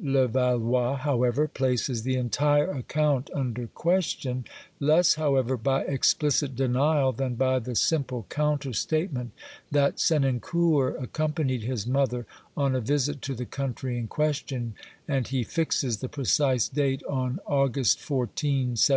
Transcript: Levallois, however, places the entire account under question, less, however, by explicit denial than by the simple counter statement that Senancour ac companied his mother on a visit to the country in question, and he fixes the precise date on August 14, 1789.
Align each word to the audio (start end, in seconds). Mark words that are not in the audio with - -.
Levallois, 0.00 0.98
however, 1.00 1.48
places 1.48 2.04
the 2.04 2.14
entire 2.14 2.70
account 2.70 3.28
under 3.34 3.66
question, 3.66 4.44
less, 4.78 5.16
however, 5.16 5.56
by 5.56 5.82
explicit 5.86 6.54
denial 6.54 7.10
than 7.10 7.34
by 7.34 7.58
the 7.58 7.74
simple 7.74 8.24
counter 8.28 8.72
statement 8.72 9.32
that 9.72 9.96
Senancour 9.98 10.96
ac 11.00 11.08
companied 11.12 11.64
his 11.64 11.84
mother 11.84 12.26
on 12.56 12.76
a 12.76 12.80
visit 12.80 13.20
to 13.22 13.34
the 13.34 13.44
country 13.44 13.98
in 13.98 14.06
question, 14.06 14.76
and 15.08 15.26
he 15.26 15.42
fixes 15.42 15.96
the 15.96 16.08
precise 16.08 16.68
date 16.68 17.02
on 17.06 17.40
August 17.48 17.98
14, 17.98 18.28
1789. 18.78 18.96